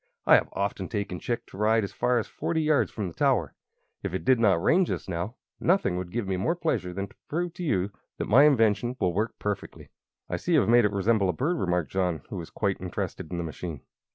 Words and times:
"I 0.25 0.33
have 0.33 0.49
often 0.53 0.89
taken 0.89 1.19
Chick 1.19 1.45
to 1.45 1.57
ride 1.59 1.83
as 1.83 1.91
far 1.93 2.17
as 2.17 2.25
forty 2.25 2.63
yards 2.63 2.89
from 2.89 3.07
the 3.07 3.13
tower. 3.13 3.53
If 4.01 4.15
it 4.15 4.25
did 4.25 4.39
not 4.39 4.59
rain, 4.59 4.83
just 4.83 5.07
now, 5.07 5.35
nothing 5.59 5.95
would 5.95 6.11
give 6.11 6.27
me 6.27 6.37
more 6.37 6.55
pleasure 6.55 6.91
than 6.91 7.07
to 7.09 7.15
prove 7.27 7.53
to 7.53 7.63
you 7.63 7.91
that 8.17 8.25
my 8.25 8.45
invention 8.45 8.95
will 8.99 9.13
work 9.13 9.37
perfectly." 9.37 9.89
"I 10.27 10.37
see 10.37 10.53
you 10.53 10.61
have 10.61 10.69
made 10.69 10.85
it 10.85 10.91
resemble 10.91 11.29
a 11.29 11.33
bird," 11.33 11.59
remarked 11.59 11.91
John, 11.91 12.23
who 12.31 12.37
was 12.37 12.49
quite 12.49 12.81
interested 12.81 13.29
in 13.31 13.37
the 13.37 13.43
machine. 13.43 13.81